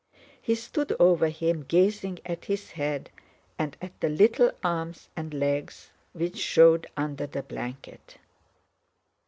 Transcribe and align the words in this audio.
He 0.41 0.55
stood 0.55 0.95
over 0.99 1.29
him, 1.29 1.61
gazing 1.61 2.17
at 2.25 2.45
his 2.45 2.71
head 2.71 3.11
and 3.59 3.77
at 3.79 3.99
the 4.01 4.09
little 4.09 4.51
arms 4.63 5.09
and 5.15 5.31
legs 5.31 5.91
which 6.13 6.39
showed 6.39 6.87
under 6.97 7.27
the 7.27 7.43
blanket. 7.43 8.17